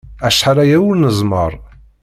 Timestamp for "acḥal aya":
0.27-0.77